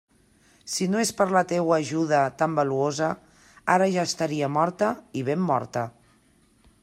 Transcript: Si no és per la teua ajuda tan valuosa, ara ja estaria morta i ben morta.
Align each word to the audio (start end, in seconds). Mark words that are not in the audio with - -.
Si 0.75 0.85
no 0.93 1.01
és 1.01 1.11
per 1.19 1.27
la 1.33 1.43
teua 1.51 1.77
ajuda 1.83 2.21
tan 2.39 2.55
valuosa, 2.61 3.11
ara 3.75 3.91
ja 3.97 4.07
estaria 4.13 4.49
morta 4.57 4.93
i 5.23 5.27
ben 5.31 5.45
morta. 5.51 5.85